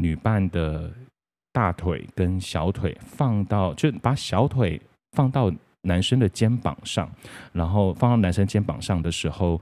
[0.00, 0.90] 女伴的
[1.52, 4.80] 大腿跟小腿放到，就把小腿
[5.12, 7.10] 放到男生的肩膀上，
[7.52, 9.60] 然后放到男生肩膀上的时候。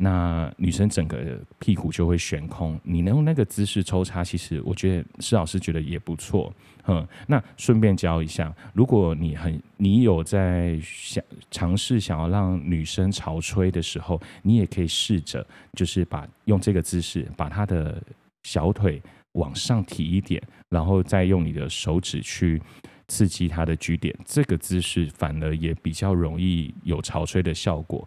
[0.00, 6.54] 那女生整个屁股就会悬空，你能用那个姿势抽插，其实我觉得施老师觉得也不错，
[6.86, 7.04] 嗯。
[7.26, 18.00] 那顺便教一下，如果你很你有在想尝试想要让女生潮吹的时候，你也可以试着就是把用这个姿势把她的
[18.44, 22.60] 小腿往上提一点，然后再用你的手指去
[23.08, 28.06] 刺激它的 G 点，这个姿势反而也比较容易有潮吹的效果。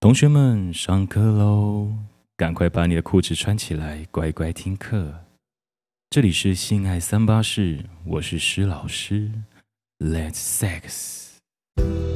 [0.00, 1.92] 同学们，上课喽！
[2.36, 5.26] 赶快把你的裤子穿起来，乖乖听课。
[6.10, 9.30] 这里是性爱三八室，我是施老师。
[10.00, 12.11] Let's sex。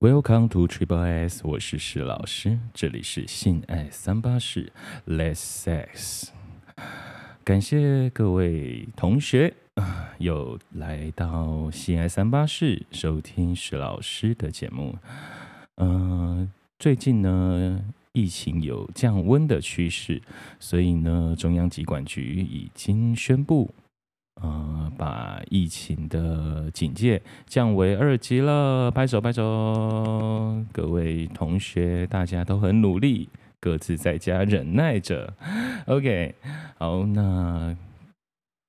[0.00, 2.58] Welcome to Triple S，我是石老师。
[2.72, 4.72] 这里是性爱三八室
[5.06, 6.30] ，Let's sex。
[7.44, 9.52] 感谢各位同学。
[10.16, 14.96] 又来到性爱三八室收听石老师的节目。
[15.76, 20.22] 嗯、最近呢，疫情有降温的趋势，
[20.58, 23.74] 所以呢，中央疾管局已经宣布，
[24.34, 28.90] 呃，把疫情的警戒降为二级了。
[28.90, 33.28] 拍手拍手，各位同学，大家都很努力，
[33.58, 35.34] 各自在家忍耐着。
[35.86, 36.34] OK，
[36.78, 37.76] 好，那。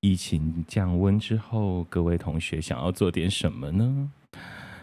[0.04, 4.12] 疫情降温之后，各位同学想要做点什么呢？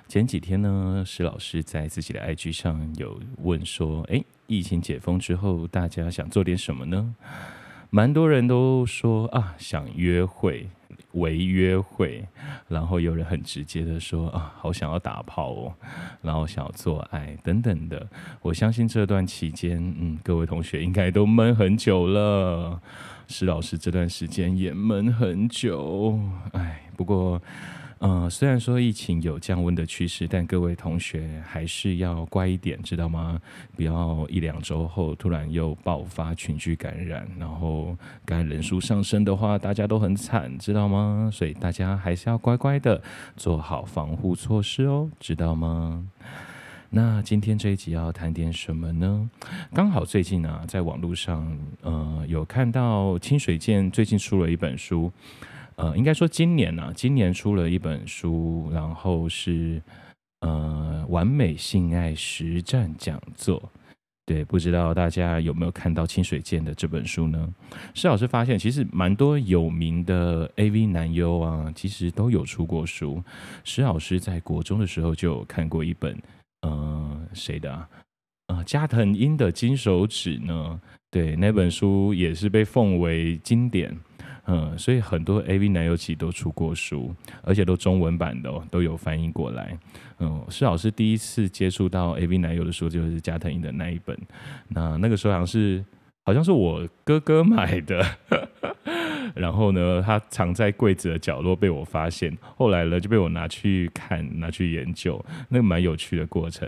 [0.06, 7.16] 前几天呢，施老师在自己的 IG 上有问说：“诶，疫情解封之后，大家想做点什么呢？”
[7.90, 10.68] 蛮多人都说啊，想约会，
[11.12, 12.26] 微约会，
[12.68, 15.74] 然后有人很直接的说啊，好想要打炮哦，
[16.20, 18.06] 然后想要做爱等等的。
[18.42, 22.80] 我相信这段期间，嗯，各位同学应该都闷很久了。
[23.26, 26.18] 施老师这段时间也闷很久，
[26.52, 27.40] 哎，不过，
[27.98, 33.40] 呃，虽然说疫情有降温的趋势，但各位同学还是要乖一点，知道吗？
[33.74, 41.28] 不要一两周后突然又爆发群聚感染，然后感染人数上升的话，大家都很惨，知道吗？
[41.32, 43.02] 所以大家还是要乖乖的
[43.36, 46.06] 做好防护措施哦，知道吗？
[46.90, 49.28] 那今天这一集要谈点什么呢？
[49.74, 55.12] 刚好最近啊，在网络上，呃，有看到清水健最近出了一本书，
[55.78, 59.80] 呃，应该说今年啊，今年出了一本书，然后是
[60.40, 63.62] 呃，完美性爱实战讲座。
[64.26, 67.48] 对，不知道大家有没有看到清水健的这本书呢？
[67.94, 73.22] 施老师发现，其实蛮多有名的 AV 男优啊，其实都有出过书。
[73.64, 76.20] 施老师在国中的时候就看过一本。
[76.62, 77.88] 呃，谁的啊？
[78.48, 80.80] 呃，加藤鹰的金手指呢？
[81.08, 83.96] 对，那本书也是被奉为经典。
[84.50, 89.78] 嗯、所以很多 AV 男优其实都出过书，而且都中文版的哦，都有翻译过来。
[90.18, 94.18] 嗯、施老师第一次接触到 AV 男优的书，就是加藤鹰的那一本。
[94.68, 95.84] 那那个时候好像是，
[96.24, 98.04] 好像是我哥哥买的。
[99.34, 106.66] 然后呢，他藏在柜子的角落被我发现，后来呢就被我拿去看，拿去研究，那个蛮有趣的过程。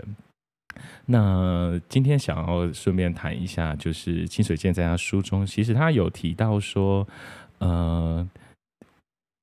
[1.07, 7.05] 那今天想要顺便谈一下，就是清水健在他书中，其实他有提到说，
[7.61, 8.29] 呃。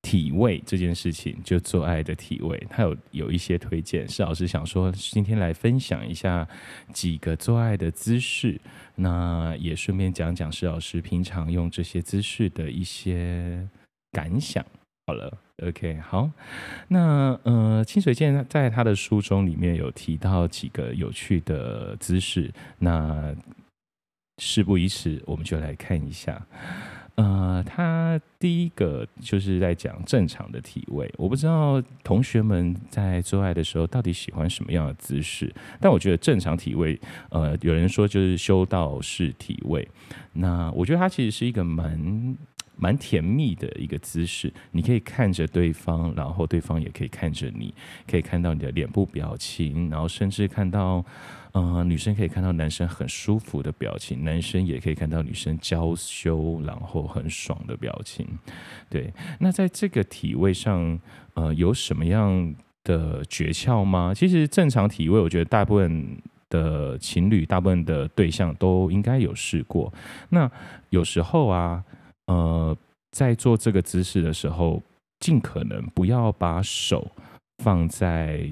[0.01, 4.07] 体位这件事情，就做爱的体位，他有有一些推荐。
[4.07, 6.47] 施老师想说，今天来分享一下
[6.93, 8.59] 几个做爱的姿势，
[8.95, 13.67] 那也顺便讲讲施老师平常用这些姿势的一些
[14.13, 14.65] 感想。
[15.05, 15.37] 好了
[15.67, 16.31] ，OK，好，
[16.87, 23.35] 那呃，清水健在他的书中里面有提到几个有趣的姿势，那
[24.37, 26.41] 事不宜迟，我们就来看一下。
[27.19, 31.13] 呃，他第一个就是在讲正常的体位。
[31.17, 36.97] 我不知道同学们在做爱的时候到底喜欢什么样的姿势，但我觉得正常体位，
[37.29, 39.85] 呃，有人说就是修道士体位。
[40.31, 42.37] 那我觉得它其实是一个蛮
[42.77, 44.53] 蛮甜蜜的一个姿势。
[44.71, 47.73] 你可以看着对方，然后对方也可以看着你，
[48.09, 51.03] 可以看到你的脸部表情，然后甚至看到。
[51.51, 58.27] 呃，女生可以看到男生很舒服的表情，男生也可以看到女生娇羞然后很爽的表情。
[58.89, 60.99] 对，那在这个体位上，
[61.33, 64.13] 呃，有什么样的诀窍吗？
[64.13, 66.17] 其实正常体位，我觉得大部分
[66.49, 69.91] 的情侣、大部分的对象都应该有试过。
[70.29, 70.49] 那
[70.91, 71.83] 有时候啊，
[72.27, 72.77] 呃，
[73.11, 74.81] 在做这个姿势的时候，
[75.19, 77.09] 尽可能不要把手
[77.63, 78.47] 放在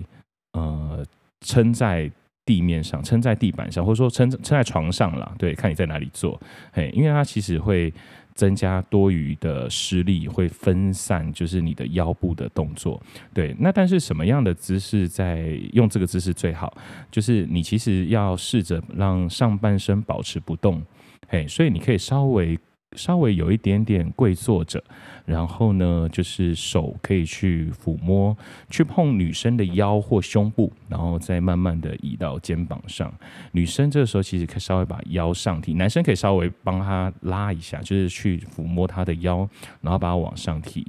[0.53, 1.05] 呃
[1.41, 2.11] 撑在
[2.47, 5.31] 地面上，撑在地板上，或者说撑撑在床上了。
[5.37, 6.41] 对，看你在哪里做，
[6.71, 7.93] 嘿，因为它其实会。
[8.37, 13.01] 增加多余的施力，会分散，就是你的腰部的动作。
[13.33, 16.71] 对，那但是什么样的姿势在用这个姿势最好？
[17.09, 20.79] 就是你其实要试着让上半身保持不动，
[21.27, 22.55] 嘿，所以你可以稍微。
[22.95, 24.81] 稍微有一点点跪坐着，
[25.25, 28.35] 然后呢，就是手可以去抚摸、
[28.69, 33.13] 去碰女生的腰或胸部，然后再慢慢的移到肩膀上。
[33.51, 39.47] 女生这个时候其实可以稍微把腰上提，男生可以稍微帮她拉一下，就是去抚摸她的腰，
[39.81, 40.87] 然后把它往上提，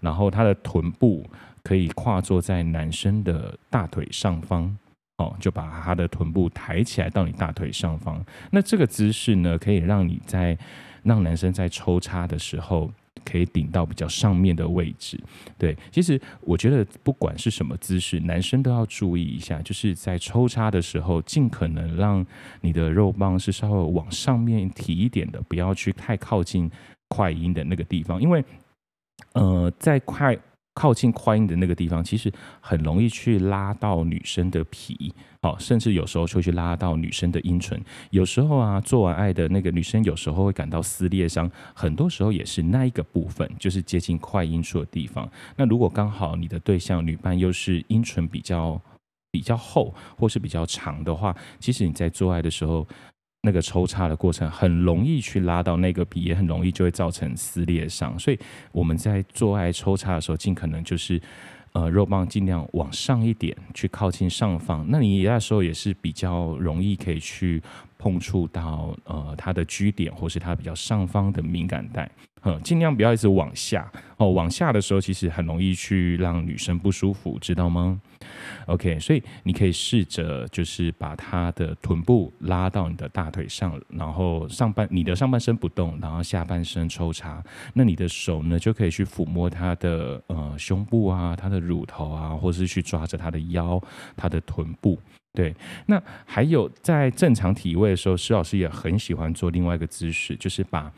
[0.00, 1.28] 然后她的臀部
[1.64, 4.74] 可以跨坐在男生的大腿上方，
[5.16, 8.24] 哦，就把他的臀部抬起来到你大腿上方。
[8.50, 10.56] 那这个姿势呢，可以让你在
[11.02, 12.90] 让男生在抽插的时候
[13.24, 15.18] 可以顶到比较上面的位置，
[15.58, 15.76] 对。
[15.90, 22.24] 其实我觉得不管是什么姿势，男生都要注意一下，就是在抽插的时候，尽可能让
[22.60, 26.70] 你的肉棒是稍微往上面提一点的，不要去太靠近
[27.08, 28.44] 快音的那个地方，因为
[29.34, 30.38] 呃，在快。
[30.74, 35.12] 靠近快阴的那个地方，其实很容易去拉到女生的皮，
[35.42, 37.78] 好，甚至有时候会去拉到女生的阴唇。
[38.10, 45.28] 有时候啊，做完爱的那个女生，有时候会感到撕裂伤，很多时候也是那一个部分，就是接近快阴处的地方。
[45.56, 48.80] 那如果刚好你的对象女伴又是阴唇比较
[49.30, 52.86] 比较厚，或是比较长的话，其实你在做爱的时候。
[53.42, 58.18] 那个抽插的过程很容易去拉到那个笔，也很容易就会造成撕裂伤。
[58.18, 58.38] 所以
[58.70, 61.20] 我们在做爱抽插的时候，尽可能就是，
[61.72, 64.84] 呃，肉棒尽量往上一点，去靠近上方。
[64.88, 67.62] 那你那时候也是比较容易可以去
[67.96, 72.10] 碰触到呃它的 G 点，或是它比较上方的敏感带。
[72.42, 78.00] 嗯，尽量不要一直往下哦，往下的时候其实很容易去让女生不舒服，知道吗
[78.66, 87.42] ？OK，所以你可以试着就是把她的臀部拉到你的大腿上，然后上半你的上半身不动，然后下半身抽插，
[87.74, 93.80] 那你的手呢就可以去抚摸她的呃胸部啊，她的乳头啊，或是去抓着她的腰、
[94.16, 94.98] 她的臀部。
[95.32, 95.54] 对，
[95.86, 100.92] 那还有在正常体位的时候，施老师也很喜欢做另外一个姿势，就是把。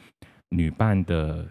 [0.55, 1.49] 女伴的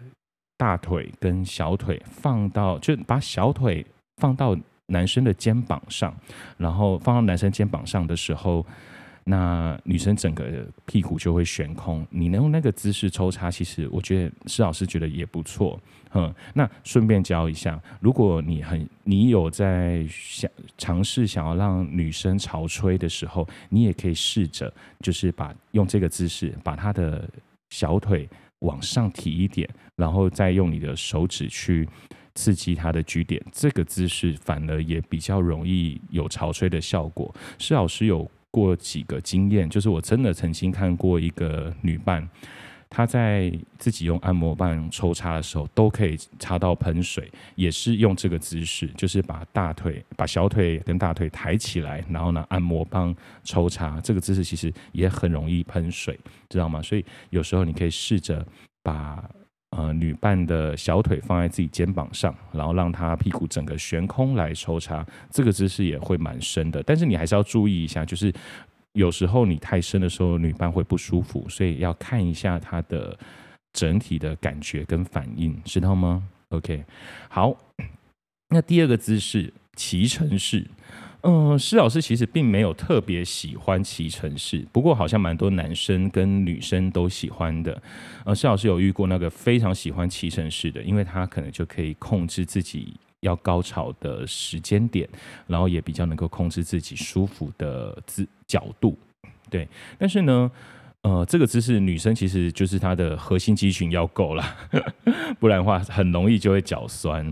[0.56, 3.84] 大腿跟小腿放到，就把小腿
[4.18, 4.56] 放到
[4.86, 6.14] 男生的肩膀上，
[6.56, 8.64] 然后放到男生肩膀上的时候，
[9.24, 12.06] 那女生整个屁股就会悬空。
[12.10, 15.80] 你能用那个姿势抽插，其实我觉得施老师觉得也不错。
[16.14, 27.28] 嗯，那顺便教一下，如果你很你有在想尝试想要让女生潮吹的时候，你也可以试着就是把用这个姿势把她的
[27.70, 28.28] 小腿。
[28.62, 31.88] 往上提一点，然后再用你的手指去
[32.34, 37.34] 刺激它的 G 点，这个姿势反而也比较容易有潮吹的效果。
[37.58, 42.28] 施老师有过几个经验，就是我真的曾经看过一个女伴。
[42.94, 56.20] 她在自己用按摩棒抽插的时候，都可以插到喷水，也是用这个姿势，就是把大腿、把小腿跟大腿抬起来，然后呢，按摩棒抽插，这个姿势其实也很容易喷水，
[56.50, 56.82] 知道吗？
[56.82, 58.46] 所以有时候你可以试着
[58.82, 59.26] 把
[59.76, 68.32] 呃女伴的小腿放在自己肩膀上，然后让她屁股整个悬空来抽插，这个姿势也会蛮深的，但是你还是要注意一下，就是。
[68.94, 73.18] 有时候你太深的时候，女伴会不舒服，所以要看一下她的
[73.72, 76.84] 整体的感觉跟反应，知道吗？OK，
[77.30, 77.56] 好，
[78.50, 80.66] 那第二个姿势骑乘式，
[81.22, 87.82] 嗯，施老师其实并没有特别喜欢骑乘式，不过好像蛮多男生跟女生都喜欢的。
[88.24, 92.94] 呃，施老师有遇过那个非常喜欢骑乘式的，因为他可能就可以控制自己。
[93.22, 95.08] 要高潮的时间点，
[95.46, 98.98] 然后也比较能够控制自己舒服的姿角度，
[99.48, 99.68] 对。
[99.96, 100.50] 但是呢，
[101.02, 104.44] 呃，这个姿势女生其实就是她的核心肌群要够了，
[105.38, 107.24] 不然的话很容易就会脚酸。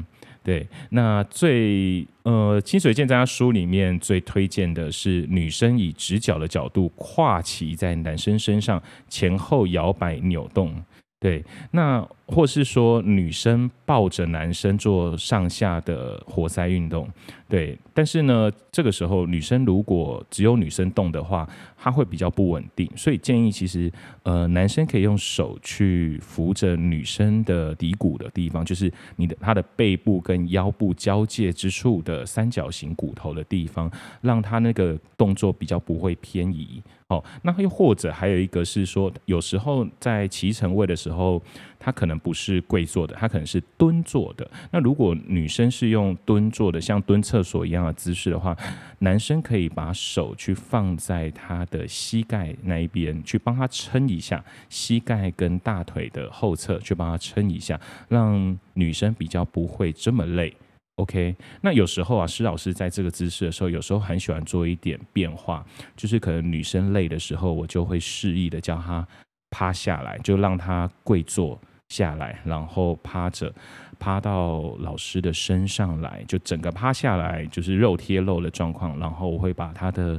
[0.51, 10.75] 对，那最呃清水健在他书里面最推荐的是女生以直角的角度跨骑在男生身上，前后摇摆扭动。
[11.21, 17.09] 对，那或是说女生抱着男生做上下的活塞运动，
[17.49, 36.81] 对，但是呢，这个时候女生如果只有女生动的话，她会比较不稳定，所以建议其实呃男生可以用手去扶着女生的骶骨的地方，就是你的她的背部跟腰部交界之处的三角形骨头的地方，让她那个动作比较不会偏移。
[37.09, 41.43] 哦，那又或者还有一个是说，有时候在骑乘位的时候，
[41.77, 44.49] 他可能不是跪坐的，他可能是蹲坐的。
[44.71, 48.57] 那如果女生是用蹲坐的，像蹲厕所一样的姿势的话，
[49.01, 60.55] 男生可以把手去放在他的膝盖那一边，去帮他撑一下膝盖跟大腿的后侧，去帮他撑一下，让女生比较不会这么累。
[60.97, 65.65] OK，那有时候啊，施老师在这个姿势的时候，有时候很喜欢做一点变化，
[65.97, 69.07] 就是可能女生累的时候，我就会示意的叫她
[69.49, 71.59] 趴下来，就让她跪坐
[71.91, 73.53] 下来，然后趴着，
[73.99, 80.19] 趴到老师的身上来，就整个趴下来，就是肉贴肉的状况，然后我会把他的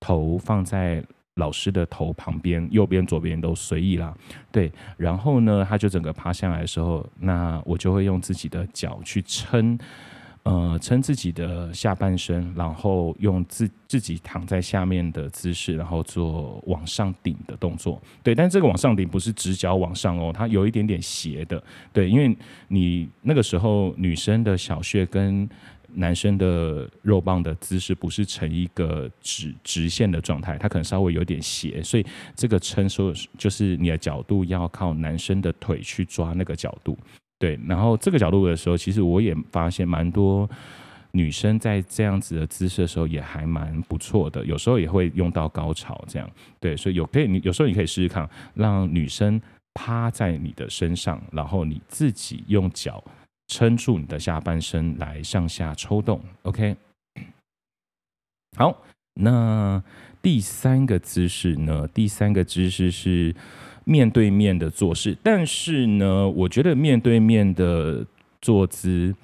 [0.00, 4.16] 头放在老师的头旁边，右边、左边都随意啦。
[4.50, 9.78] 对，然后呢，他就整个趴下来的时候，那我就会用自己的脚去撑。
[10.48, 18.00] 呃，撑自己的下半身，然后用自自己躺在下面的姿势，然后做往上顶的动作。
[18.22, 21.62] 对，但这个往上顶不是直角往上哦，它有一点点斜的。
[21.92, 22.34] 对，因为
[22.68, 25.46] 你那个时候女生的小穴跟
[25.92, 36.96] 男生的肉棒的姿势不是成一个直直线的状态，它可能稍微有点斜，所以这个撑说就是你的角度要靠男生的腿去抓那个角度。
[37.38, 40.48] 对，然后这个角度的时候，其实我也发现蛮多
[41.12, 46.28] 女生在这样子的姿势的时候也还蛮不错的，有时候也会用到高潮这样。
[46.58, 49.40] 对，所以有可以，你有时候你可以试试看，让女生
[49.74, 53.02] 趴在你的身上，然后你自己用脚
[53.46, 56.20] 撑住你的下半身来上下抽动。
[56.42, 56.76] OK，
[58.56, 58.76] 好，
[59.14, 59.80] 那
[60.20, 61.86] 第三个姿势呢？
[61.94, 63.32] 第三个姿势是。
[63.88, 68.04] 面对面的做事，但是呢，我觉得面对面的
[68.42, 69.14] 坐姿，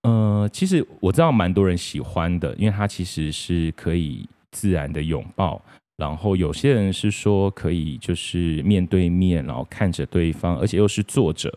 [0.00, 5.60] 呃，其实我知道蛮多人喜欢的，因为它其实是可以自然的拥抱，
[5.98, 11.52] 然后有些人是说可以就是面对面，然后看着对方，而且又是坐着，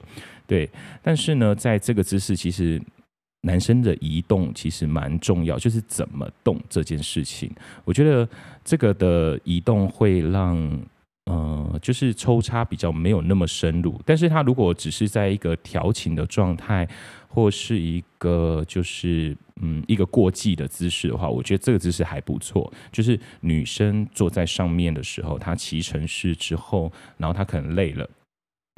[0.46, 0.70] 对。
[1.02, 2.82] 但是呢，在这个姿势，其实
[3.44, 7.50] 男生的移动其实蛮重要，就是怎么动这件事情，
[7.86, 8.28] 我觉得
[8.66, 10.78] 这个的移动会让。
[11.26, 16.88] 呃，就是抽插比较没有那么深入，但是他如果只是在一个调情的状态，
[17.30, 22.72] 或是一个就是嗯一个过继的姿势的话，我觉得这个姿势还不错。
[22.92, 28.08] 就是女生坐在上面的时候，她骑乘式之后，然后她可能累了。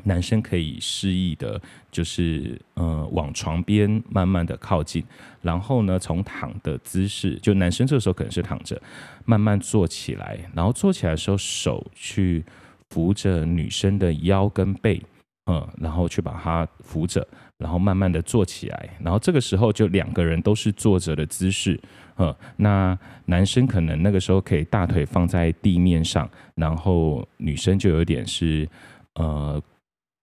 [0.04, 1.60] 男生可以示意的，
[1.90, 5.04] 就是呃往床边慢慢的靠近，
[5.42, 8.80] 然后呢，从躺的姿势，就男生这个时候可能是躺着，
[9.26, 12.46] 慢慢坐起来，然后坐起来的时候手去
[12.92, 15.02] 扶着女生的腰跟背，
[15.48, 21.80] 嗯，然后去把它扶着，然后慢慢的坐起来，然后这个时候就两个人都是坐着的姿势，
[22.18, 28.70] 嗯，那男生可能那个时候可以大腿放在地面上，然后女生就有点是
[29.16, 29.60] 呃。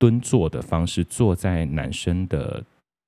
[0.03, 2.61] 蹲坐的方式，坐在男生的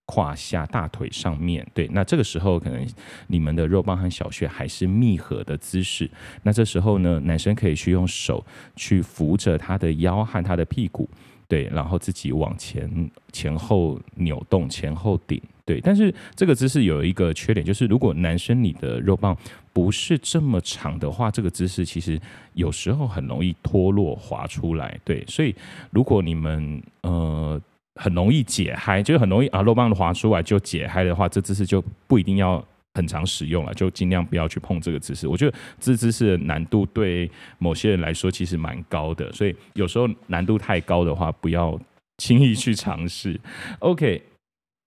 [0.06, 2.86] 胯下大腿上面，对，那这个时候可能
[3.26, 6.08] 你们的肉棒和小穴还是密合的姿势，
[6.44, 8.46] 那这时候呢，男生可以去用手
[8.76, 11.10] 去扶着他的腰和他的屁股。
[11.48, 15.80] 对，然后自己往前前后扭动，前后顶，对。
[15.80, 19.36] 但是这个姿势有一个缺点，就是如果男生你的肉棒
[19.75, 22.19] 不是这么长的话，这个姿势其实
[22.54, 25.23] 有时候很容易脱落滑出来，对。
[25.26, 25.54] 所以
[25.90, 27.61] 如果你们呃
[27.97, 32.64] 很容易解嗨，就是很容易啊肉棒滑出来就解嗨的话，这姿势就不一定要。
[32.97, 35.26] 很常使用了，就尽量不要去碰这个姿势。
[35.26, 37.28] 我觉得这姿势的难度对
[37.59, 41.76] 某些人来说其实蛮高的，所以有时候难度太高的话，不要
[42.19, 43.40] 轻易去尝试。
[43.81, 44.23] OK。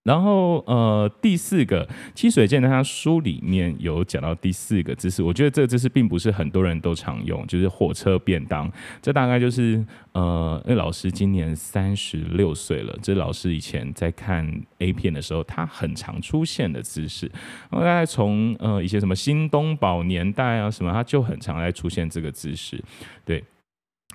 [0.08, 1.86] 然后，呃，第四个
[2.16, 8.72] 七水剑，他书里面有讲到第四个姿势，我觉得这个姿势并不是很多人都常用，就是火车便当。
[9.02, 14.50] 这大概就是，呃，那老师今年三十六岁了，这老师以前在看
[14.80, 17.30] A 片的时候，他很常出现的姿势。
[17.70, 22.82] 大概从呃一些什么新东宝年代啊什么，他就很常在出现这个姿势，
[23.26, 23.44] 对。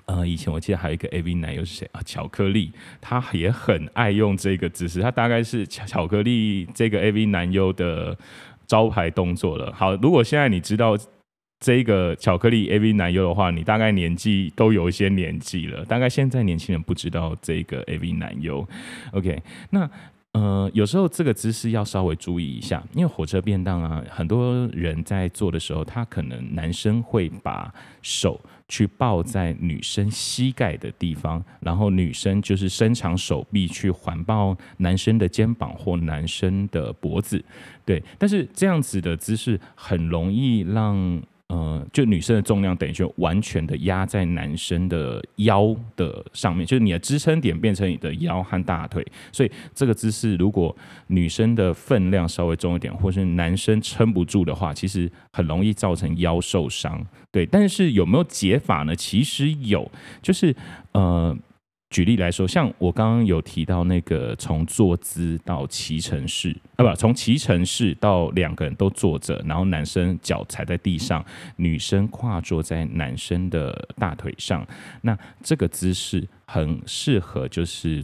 [0.05, 2.01] 呃，以前我记得还有一个 AV 男优是谁啊？
[2.03, 8.17] 巧克力，他也很爱用这个姿势，他大概是巧巧克力这个 AV 男优的
[8.67, 9.71] 招牌动作了。
[9.73, 10.97] 好，如果现在你知道
[11.59, 15.85] 这个巧克力 AV 男优的话，你大概年纪都有一些年纪了。
[15.85, 18.67] 大概现在年轻人不知道这个 AV 男优。
[19.13, 19.89] OK，那。
[20.33, 27.71] 呃，有时候这个姿势要稍微注意一下，因为火车便当啊，很多人在做的时候，他可能男生会把
[28.01, 37.43] 手去抱在女生膝盖的地方，然后女生就是伸长手臂去环抱男生的肩膀或男生的脖子，
[37.85, 38.01] 对。
[38.17, 41.21] 但是这样子的姿势很容易让
[41.53, 50.75] 呃，就女生的重量等于就完全的压在男生的腰的上面，就是你的支撑点变成你的腰和大腿，所以这个姿势如果
[51.07, 57.05] 女生的分量稍微重一点，或是男生撑不住的话，其实很容易造成腰受伤。
[57.31, 58.95] 对，但是有没有解法呢？
[58.95, 59.91] 其实有，
[60.23, 60.55] 就是
[60.93, 61.37] 呃。
[61.93, 71.23] 举例来说，像我刚刚有提到那个从坐姿到骑乘式，啊不，从骑乘式到两个人都坐着，然后男生脚踩在地上，
[71.55, 74.65] 女生跨坐在男生的大腿上，
[75.01, 78.03] 那这个姿势很适合就是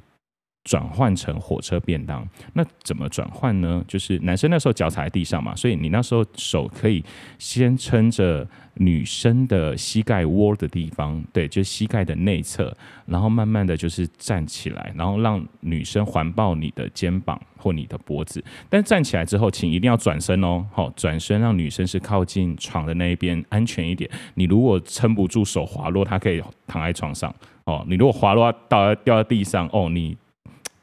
[0.63, 2.27] 转换成火车便当。
[2.53, 3.83] 那怎么转换呢？
[3.87, 7.03] 就是男生那时候脚踩在地上嘛，所以你那时候手可以
[7.37, 8.47] 先撑着。
[8.81, 12.73] 女生的膝盖窝的地方，对，就膝盖的内侧，
[13.05, 18.41] 然后慢慢的就是站起来，然后让女生环抱你的肩膀或你的脖子。
[18.69, 24.09] 但站起来之后，请一定要转身哦，好，转身让女生是靠近床的那一边，安全一点。
[24.35, 27.35] 你如果撑不住手滑落，她可以躺在床上
[27.65, 27.83] 哦。
[27.85, 30.15] 你如果滑落到掉在地上哦，你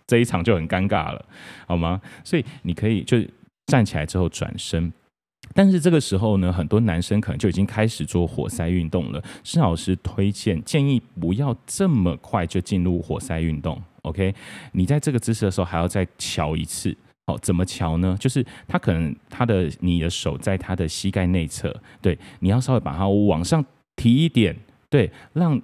[0.06, 1.24] 这一场就很尴尬了，
[1.66, 2.00] 好吗？
[2.22, 3.18] 所以你可以就
[3.66, 4.92] 站起来之后转身。
[5.54, 9.22] 但是这个时候呢，很多男生可能就已经开始做活塞运动了。
[9.42, 13.80] 施老师推荐建议不要这么快就进入活塞运动。
[14.02, 14.34] OK，
[14.72, 16.96] 你在这个姿势的时候还要再瞧一次。
[17.26, 18.16] 好，怎么瞧呢？
[18.20, 23.64] 就是他可能他的你的手在他的膝盖内侧，对，你要稍微把它往上
[23.96, 24.56] 提一点，
[24.88, 25.60] 对，让。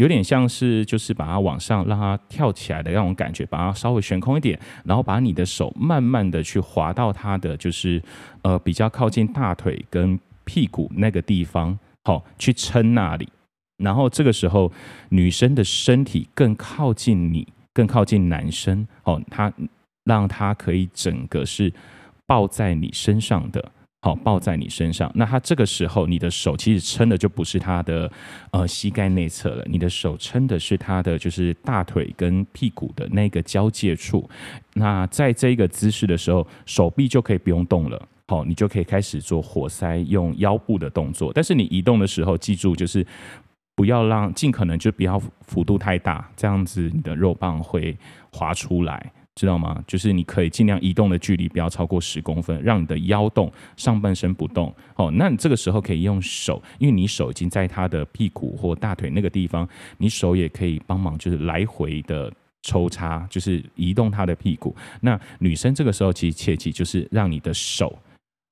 [0.00, 8.02] 有点像是就是把它往上让它跳起来的那种感觉，把它稍微悬空一点，然后把你的手慢慢的去滑到它的就是
[8.40, 13.28] 呃比较靠近大腿跟屁股那个地方，好，去撑那里。
[13.76, 14.72] 然后这个时候
[15.10, 19.52] 女生的身体更靠近你，更靠近男生，哦，他
[20.04, 21.70] 让他可以整个是
[22.26, 23.70] 抱在你身上的。
[24.02, 25.12] 好，抱在你身上。
[25.14, 28.10] 那他这个时候，你的手其实撑的就不是他的
[28.50, 34.26] 呃膝盖内侧了，你的手撑的是他的就是大腿跟屁股的那个交界处。
[34.72, 38.08] 那在这个姿势的时候，手臂就可以不用动了。
[38.26, 41.30] 好，你就可以开始做活塞，用腰部的动作。
[41.34, 43.06] 但是你移动的时候，记住就是
[43.74, 47.94] 不要让尽可能就不要幅度太大，这样子你的肉棒会
[48.32, 49.12] 滑出来。
[49.40, 49.82] 知道吗？
[49.86, 54.70] 就是你可以尽量移动的距离不要超过十公分，让你的腰动，上半身不动。
[54.96, 64.76] 哦，那你这个时候可以用手，因为你手已经在他的屁股或大腿那个地方，你手也可以帮忙，就是来回的抽插，就是移动他的屁股。
[65.00, 67.98] 那女生这个时候其实切记，就是让你的手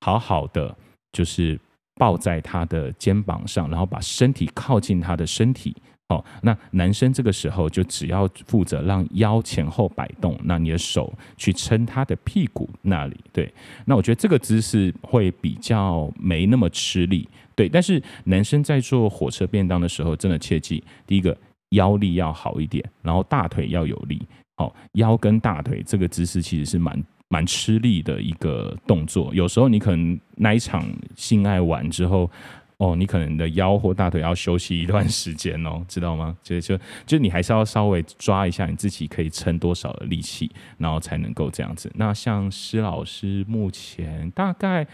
[0.01, 0.75] 好好的，
[1.13, 1.61] 就是
[1.97, 5.77] 抱在他的肩膀上，然后把身体靠近他的身体。
[6.09, 13.53] 哦，那男生这个时候就只要负责让腰前后摆动，那你的手去撑他的屁股那里，对。
[13.85, 17.69] 那我觉得这个姿势会比较没那么吃力，对。
[17.69, 21.37] 但是男生在做火车便当的时候，真的切记，第一个
[21.71, 24.27] 腰力要好一点，然后大腿要有力。
[24.57, 32.31] 哦，腰跟大腿这个姿势其实是蛮蛮吃力的一个动作，有时候你可能那一场性爱完之后。
[32.79, 36.37] 哦，你可能的腰或大腿要休息一段时间哦，知道吗？
[36.45, 41.91] 就就就你还是要稍微抓一下你自己可以撑多少的力气，然后才能够这样子。
[41.97, 44.87] 那像施老师目前大概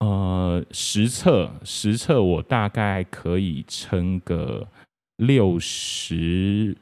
[0.00, 4.66] 呃实测实测，我大概可以撑个
[5.18, 6.74] 六十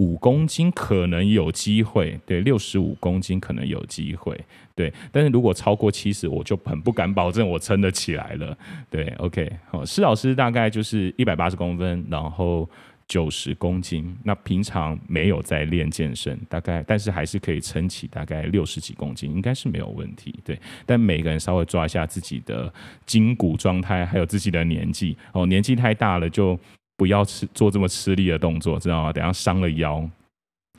[0.00, 2.18] 五公斤，可能有机会。
[2.24, 4.34] 对，六十五公斤可能有机会。
[4.74, 8.56] 对，但是如果超过七十，我就很不敢保证我撑得起来了。
[8.88, 12.66] 对，OK，好，施老师大概就是一百八十公分，然后
[13.06, 14.16] 九十公斤。
[14.24, 20.34] 那平常没有在练健身，大概但是还是可以撑起大概六十几公斤，应该是没有问题。
[20.42, 22.72] 对，但每个人稍微抓一下自己的
[23.04, 26.58] 筋骨状态，还有自己的年纪哦，年纪太大了就
[27.00, 29.10] 不要吃做这么吃力的动作，知道吗？
[29.10, 30.06] 等下伤了腰。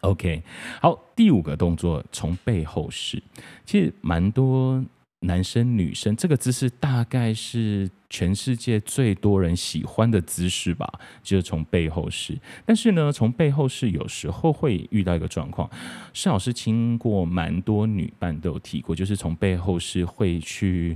[0.01, 0.43] OK，
[0.79, 3.23] 好，第五个动作从背后式，
[3.65, 4.85] 其实蛮多
[5.21, 10.87] 男生女生这个姿势大概是全世界最多人喜欢的姿势吧，
[11.23, 12.37] 就是从背后式。
[12.67, 15.67] 但是呢，从背后式有时候会遇到一个状况，
[16.13, 20.95] 施老师听过蛮多女伴都有提过，就是从背后式会去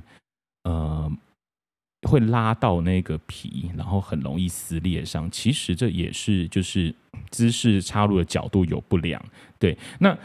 [0.65, 1.11] 呃。
[2.05, 5.29] 会拉到那个皮，然后很容易撕裂伤。
[5.31, 6.93] 其实这也是就是
[7.31, 9.19] 姿势插入的角度有不良。
[9.57, 10.15] 对，那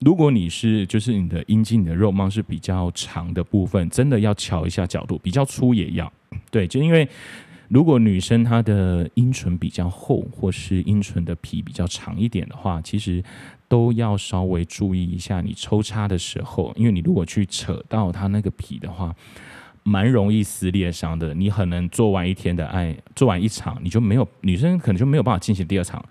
[0.00, 6.12] 如果你是就是你的阴茎、你的肉棒是比较长的部分，真的要瞧一下角度，比较粗也要。
[6.50, 7.08] 对，就因为
[7.68, 13.22] 如果女生她的阴唇比较厚，或是阴唇的皮比较长一点的话，其实
[13.68, 19.14] 都要稍微注意一下你抽插的时候，因为你如果去扯到她那个皮的话。
[19.88, 21.32] 蛮容易撕裂伤的。
[21.32, 26.04] 你可能做完一天的爱，做完一场，你就没有女生可能就没有办法进行第二场，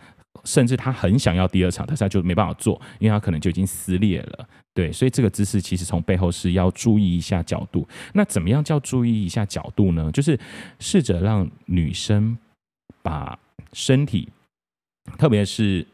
[0.44, 4.48] 甚至她很想要第二场，但是她就没办法做，因为她可能就已经撕裂了。
[4.74, 7.88] 对，所以这个姿势其实从背后是要注意一下角度。
[8.14, 10.12] 那怎么样叫注意一下角度呢？
[10.12, 10.40] 就是
[10.80, 12.38] 试着让女生
[13.02, 13.38] 把
[13.74, 14.30] 身体，
[15.18, 15.86] 特别是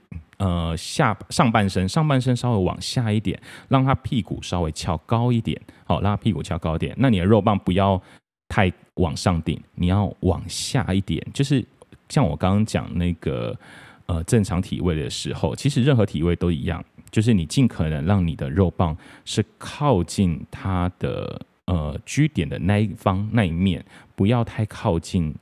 [0.44, 5.60] 呃下上半身，上半身稍微往下一点，让他屁股稍微翘高一点。
[5.86, 6.94] 好，让她屁股翘高一点。
[6.98, 8.02] 那你的肉棒不要
[8.50, 11.26] 太往上顶，你要往下一点。
[11.34, 11.66] 就是
[12.10, 13.58] 像我刚刚讲那个
[14.06, 16.84] 呃正常体位的时候，其实任何体位都一样。
[17.10, 25.34] 就是你尽可能让你的肉棒是靠近它的呃居点的那一方那一面，不要太靠近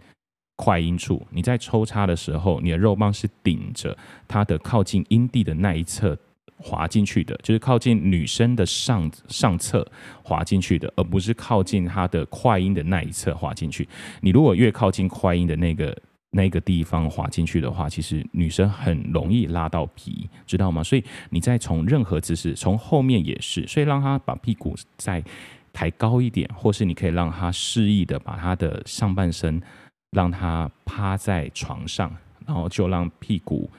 [0.62, 1.26] 会阴处。
[1.32, 3.98] 你在抽插的时候，你的肉棒是顶着
[4.28, 6.16] 它的靠近阴蒂的那一侧
[6.58, 9.86] 滑进去的，就是靠近女生的上上侧
[10.24, 13.88] 滑进去的，而不是靠近它的快阴的那一侧滑进去。
[14.22, 15.98] 你如果越靠近快阴的那个。
[16.34, 20.82] 那个地方滑进去的话，其实女生很容易拉到皮，知道吗？
[20.82, 25.22] 所以你再从任何姿势，从后面也是，所以让她把屁股再
[25.74, 29.62] 抬高一点，或是你可以让她示意的把她的上半身
[30.12, 33.70] 让他趴在床上，然后就让屁股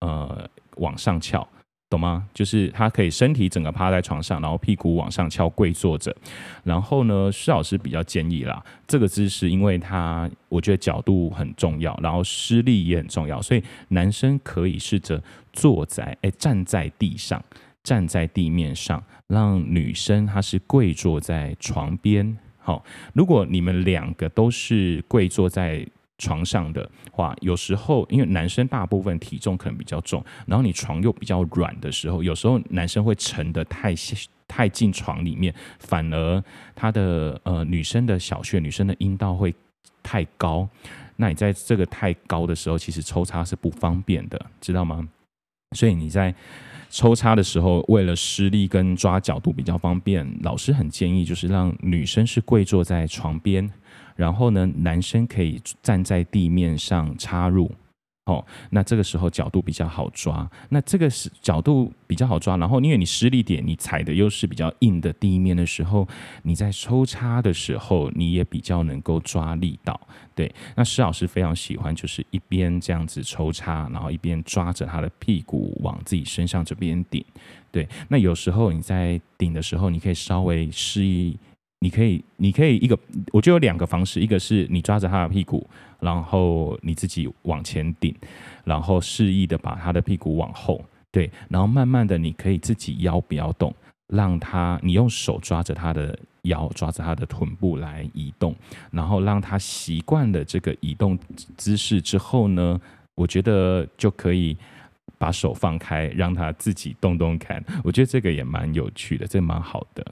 [0.00, 1.46] 呃往上翘。
[1.90, 2.26] 懂吗？
[2.32, 6.16] 就是他可以身体整个趴在床上，然后屁股往上翘，跪坐着。
[6.64, 17.44] 然后呢，施老师比较建议啦，这个姿势，因为他我觉得角度很重要，然后施力也很重要，所以男生可以试着坐在，哎，站在地上，
[17.82, 22.38] 站在地面上，让女生她是跪坐在床边。
[22.62, 25.86] 好，如果你们两个都是跪坐在。
[26.18, 33.92] 床上的话，有时候因为男生大部分体重可能比较重，然后你床又比较软的时候，有时候男生会沉得太
[34.46, 36.44] 太进床里面，反而
[36.76, 39.52] 他的呃女生的小穴、女生的阴道会
[40.00, 40.68] 太高。
[41.16, 45.08] 那你在这个太高的时候，其实抽插是不方便的，知道吗？
[45.74, 46.32] 所以你在
[46.94, 53.68] 抽插的时候，为了施力跟抓角度比较方便，老师很建议就是让女生是跪坐在床边。
[54.14, 57.72] 然后呢，男生可以站在地面上插入，
[58.26, 60.48] 哦，那这个时候角度比较好抓。
[60.68, 66.06] 那这个是角度比较好抓，然后因为你施力点，你踩的又是比较硬的地面的时候，
[66.44, 70.00] 你在抽插的时候，你也比较能够抓力道。
[70.36, 77.24] 对，那施老师非常喜欢，就是一边这样子抽插，然后一边抓着他的屁股往自己身上这边顶。
[77.72, 81.36] 对，那有时候你在顶的时候，你可以稍微示意。
[81.82, 82.96] 你可以，你可以一个，
[83.32, 85.68] 我觉得有两个方式，一个是你抓着他的屁股，
[85.98, 88.14] 然后你自己往前顶，
[88.62, 93.74] 然后示意的把他的屁股往后，对，然后慢慢的你可以自己腰不要动，
[94.06, 98.54] 让他你用手抓着他的腰，抓着他的臀部来移动，
[98.92, 101.18] 然后让他习惯了这个移动
[101.56, 102.80] 姿势之后呢，
[103.16, 104.56] 我觉得就可以
[105.18, 110.06] 把手放开，让他自己动动看，我觉得这个也蛮有趣的，这蛮好的。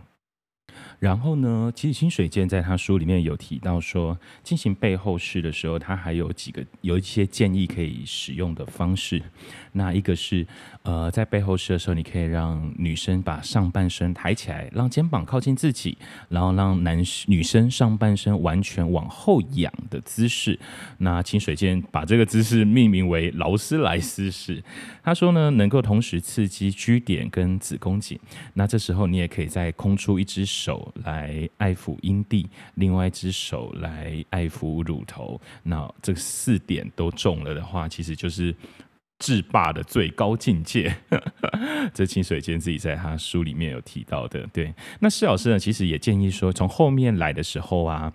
[1.00, 9.22] 然后呢，其实清水健在他书里面有提到说，进行背后事的时候，他还有几个有一些建议可以使用的方式。
[9.72, 10.46] 那一个是，
[10.82, 20.58] 呃，在背后式的时候，你可以让女生把上半身抬起来，让肩膀靠近自己，然后让男女生上半身完全往后仰的姿势。
[20.98, 24.62] 那清水健把这个姿势命名为劳斯莱斯式。
[25.02, 28.18] 他说呢，能够同时刺激 G 点跟子宫颈。
[28.54, 30.92] 那这时候你也可以再空出一只手。
[31.04, 35.40] 来爱抚阴蒂，另外一只手来爱抚乳头。
[35.62, 38.54] 那这四点都中了的话，其实就是
[39.20, 40.96] 制霸的最高境界。
[41.94, 44.44] 这清水间自己在他书里面有提到的。
[44.52, 48.12] 对，那施老师呢，其实也建议说，从后面来的时候啊。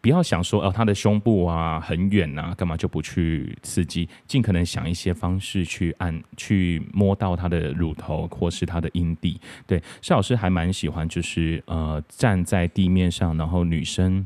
[0.00, 4.08] 不要想说哦，他的胸部啊很远啊，干嘛就不去刺激？
[4.28, 9.40] 尽可能想一些方式去按、去摸到他的乳头或是他的阴蒂。
[9.66, 14.24] 对，施老师还蛮喜欢，就是呃站在地面上，然后女生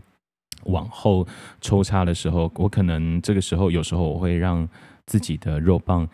[0.65, 1.27] 往后
[1.63, 4.69] 抽插的时候，我可能这个时候有时候我会让
[5.07, 6.09] 自己的肉棒。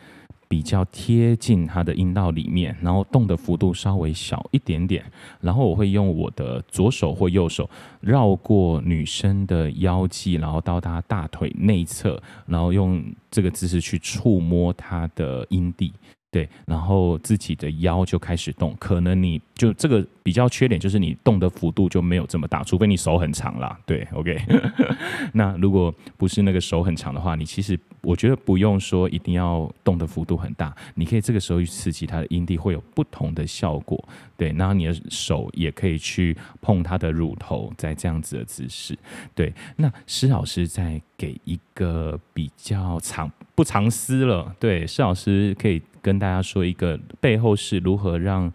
[0.51, 5.05] 比较贴近他的阴道里面，然后动的幅度稍微小一点点，
[5.42, 7.68] 然后我会用我的左手或右手
[8.01, 15.92] 绕过女生的腰际，然后到她大腿内侧，然后用这个姿势去触摸她的阴蒂。
[16.31, 23.79] 对，然后自己的腰就开始动，可能你就这个比较缺点就是你动的幅度就没有这么大，除非你手很长啦。
[23.87, 24.38] 对，OK。
[25.33, 34.07] 那如果不是那个手很长的话，你其实我觉得不用说一定要动的幅度很大，你可以这个时候去刺激它的阴蒂，会有不同的效果。
[34.37, 38.97] 对，然后你的手也可以去碰它的乳头，在这样子的姿势。
[39.35, 45.83] 对，那施老师在给一个比较长不藏私了，对，施老师可以。
[46.01, 48.51] 跟大家说一个背后是如何让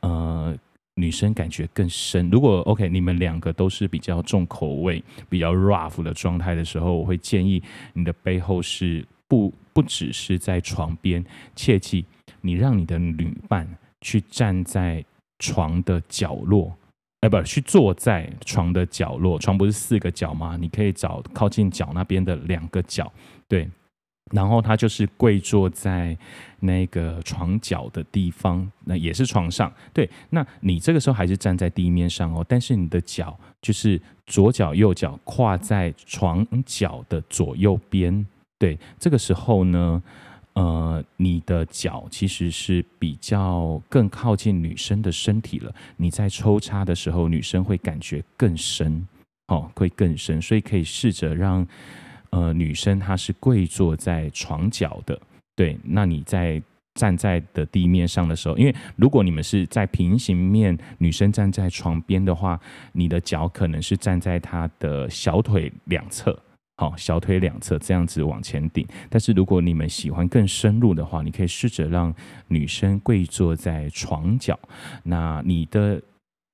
[0.00, 0.54] 呃
[0.96, 2.28] 女生感觉更深。
[2.28, 7.62] 如果 OK，你们两个都是比较重口味、比较 rough 的状态的时候，我会建议
[7.94, 11.24] 你的背后是不不只是在床边，
[11.56, 12.04] 切记
[12.42, 13.66] 你让你的女伴
[14.02, 15.02] 去站在
[15.38, 16.76] 床的角落，
[17.22, 19.38] 哎，不，去坐在床的角落。
[19.38, 20.56] 床不是四个角吗？
[20.60, 23.10] 你可以找靠近脚那边的两个角，
[23.48, 23.68] 对。
[24.32, 26.16] 然后他就是跪坐在
[26.60, 29.70] 那个床脚的地方，那也是床上。
[29.92, 38.26] 对，那你这个时候还是站在地面上哦，但是你的脚就是左脚右脚跨在床脚的左右边。
[38.58, 40.02] 对，这个时候呢，
[40.54, 45.74] 呃，你的脚其实是比较更靠近女生的身体了。
[45.96, 49.06] 你在抽插的时候，女生会感觉更深，
[49.48, 51.66] 哦，会更深，所以可以试着让。
[52.34, 55.20] 呃，女生她是跪坐在床脚的，
[55.54, 55.78] 对。
[55.84, 56.62] 那你在
[56.94, 62.58] 站在的地面上的时候，因为如果你们是在平行面，女生站在床边的话，
[62.92, 66.34] 你的脚可能是站在她的小腿两侧，
[66.82, 68.84] 好，小腿两侧这样子往前顶。
[69.08, 72.12] 但是如果你们喜欢更深入的话，你可以试着让
[72.48, 74.58] 女生跪坐在床角，
[75.04, 76.02] 那你的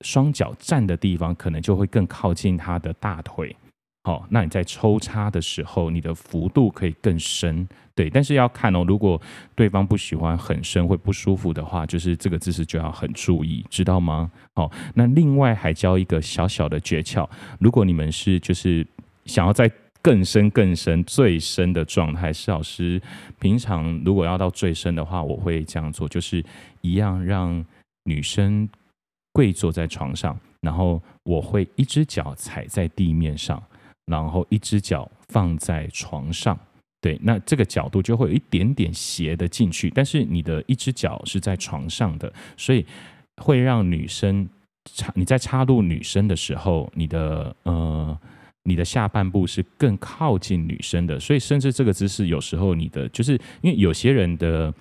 [0.03, 3.57] 双脚站的地方可能就会更靠近她的大腿。
[4.05, 9.19] 好，那你在抽插的时候，你的幅度可以更深，对，但是要看哦，如果
[9.55, 14.31] 对方不喜欢很深会不舒服的话，就是这个姿势就要很注意，知道吗？
[14.55, 17.27] 好，那另外还教一个小小的诀窍，
[17.59, 18.87] 如果你们是就是
[19.25, 19.71] 想要在
[20.09, 22.99] 更深更深最深的状态，施老师
[23.39, 26.43] 平常如果要到最深的话，我会这样做，就是
[26.81, 27.63] 一样让
[28.05, 28.67] 女生
[29.35, 33.63] 跪坐在床上，然后我会一只脚踩在地面上。
[34.07, 36.59] 然后一只脚放在床上，
[37.03, 42.87] 对，那这个角度就会有一点点斜的进去，但是你的一只脚是在床上的，所以
[43.43, 44.49] 会让女生
[44.95, 48.19] 插你在插入女生的时候，你的呃
[48.69, 54.73] 你的下半部是更靠近女生的，所以甚至这个姿势有时候你的就是因为有些人的。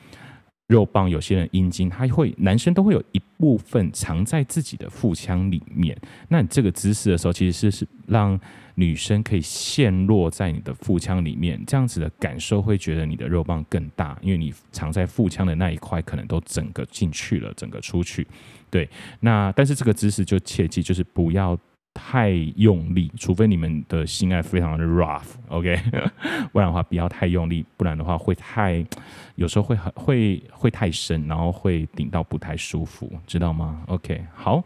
[0.70, 5.98] 肉棒，有些人阴茎，他会男生都会有一部分藏在自己的腹腔里面。
[6.28, 8.38] 那你这个姿势的时候，其实是是让
[8.76, 18.28] 女生可以陷落在你的腹腔里面，这样子的感受会觉得你的肉棒更大，因为你藏在腹腔的那一块可能都整个进去了，整个出去。
[18.70, 18.90] 对，
[19.22, 21.58] 那但是这个姿势就切记就是不要。
[22.00, 25.76] 太用力，除非你们的性爱非常的 rough，OK，
[26.54, 28.86] 不然的话不要太用力，不然的话会太，
[29.34, 34.64] 有时候会很会会太深，然后会顶到不太舒服，知道吗？OK，好，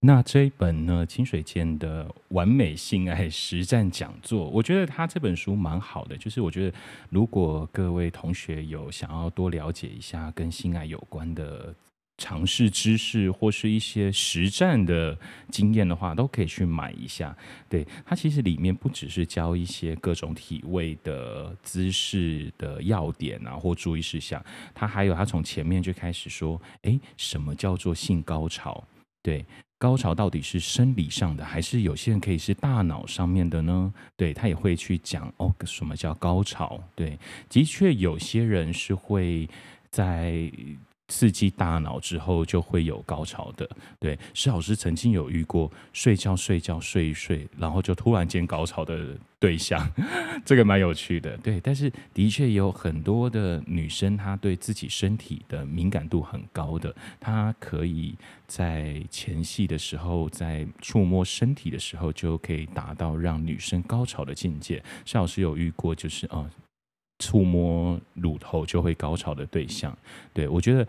[0.00, 6.76] 那这一本呢，清水健的完美性爱实战讲座，我觉得他这本书蛮好的，就是我觉得
[7.10, 11.72] 如果各位同学有想要多了解一下跟性爱有关的。
[12.20, 17.34] 尝试知识或是一些实战的经验的话，都可以去买一下。
[17.66, 28.84] 对，它其实里面不只是教一些各种体位的姿势的要点啊，或注意事项，它还有它从前面就开始说，诶，什么叫做性高潮？
[29.22, 29.42] 对，
[29.78, 33.94] 高潮到底是生理上的，还是有些人可以是大脑上面的呢？
[34.14, 36.78] 对，他也会去讲哦，什么叫高潮？
[36.94, 39.48] 对，的确有些人是会
[39.90, 40.52] 在。
[41.10, 43.68] 刺激大脑之后就会有高潮的，
[43.98, 49.84] 对，施老师曾经有遇过睡觉睡觉睡一睡，然后就突然间高潮的对象，
[50.46, 51.60] 这个蛮有趣的，对。
[51.60, 58.14] 但是的确有很多的女生，她对自己身体的敏感度很高的，她可以
[58.46, 64.82] 在前戏的时候，在触摸身体的时候，就可以达到让女生高潮的境界。
[65.04, 66.48] 施老师有遇过，就是啊。
[67.20, 69.96] 触摸乳头就会高潮的对象，
[70.32, 70.88] 对，我觉得，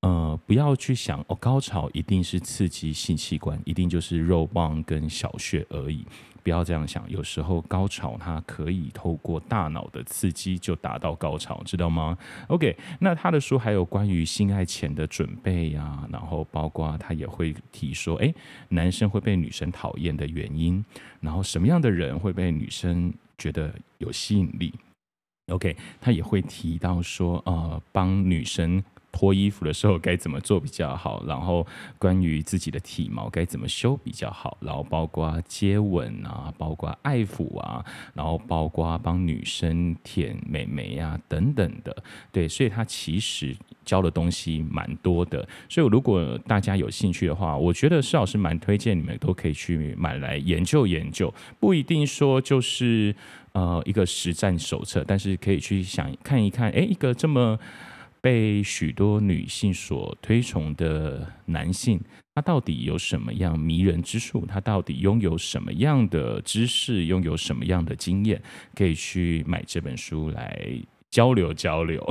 [0.00, 6.06] 呃，不要去想哦，高潮一定是刺激性器官，一定就是肉棒跟小穴而已，
[6.42, 7.08] 不要这样想。
[7.08, 18.34] 有时候高潮它可以透过大脑的刺激就达到高潮，知道吗？OK，那他的书还有关于性爱前的准备呀、然后包括他也会提说，诶，
[18.68, 20.84] 男生会被女生讨厌的原因，
[21.20, 24.74] 然后什么样的人会被女生觉得有吸引力。
[25.52, 28.82] OK，他也会提到说，呃，帮女生。
[29.14, 31.22] 脱衣服的时候该怎么做比较好？
[31.26, 31.66] 然后
[31.98, 34.56] 关于自己的体毛该怎么修比较好？
[34.58, 37.84] 然后包括接吻啊，包括爱抚啊，
[38.14, 41.94] 然后包括帮女生舔美眉啊等等的。
[42.32, 45.46] 对，所以他其实教的东西蛮多的。
[45.68, 53.14] 所以如果大家有兴趣的话，我觉得施老师蛮推荐你们都可以去买来研究研究，不一定说就是
[53.52, 57.58] 呃一个实战手册，但是可以去想看一看，诶，一个这么。
[58.22, 62.00] 被许多女性所推崇的男性，
[62.36, 64.46] 他到底有什么样迷人之处？
[64.46, 67.06] 他到底拥有什么样的知识？
[67.06, 68.40] 拥有什么样的经验？
[68.76, 70.64] 可以去买这本书来
[71.12, 72.04] 交流交流。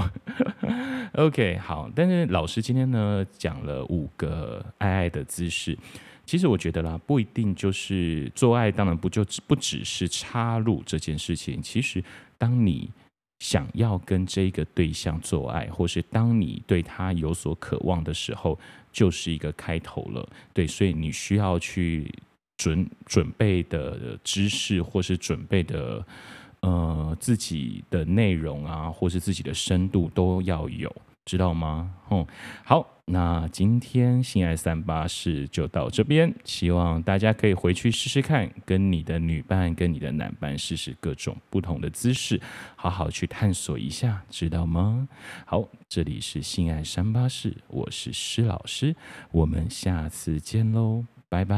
[1.16, 1.92] OK，好。
[1.94, 5.78] 但是老师今天呢，讲了五个爱爱的姿势。
[6.26, 11.62] 其实我觉得啦，不一定就是做爱，当然不就不只是插入这件事情。
[11.62, 12.02] 其实
[12.38, 12.90] 当你
[13.40, 18.58] 想要跟这个对象做爱，或是当你对他有所渴望的时候，
[18.94, 20.26] 就是一个开头了。
[20.54, 22.10] 对，所以你需要去
[22.56, 26.06] 准准备的知识，或是准备的
[26.62, 30.94] 呃自己的内容啊或是自己的深度都要有
[31.26, 31.94] 知道吗？
[32.08, 32.26] 哼
[32.64, 42.40] 好那今天性爱三八式就到这边希望大家可以回去试试看跟你的女伴跟你的男伴试试各种不同的姿势
[42.76, 45.08] 好好去探索一下知道吗？
[45.46, 48.96] 好这里是性爱三八式我是施老师
[49.32, 51.58] 我们下次见喽拜拜。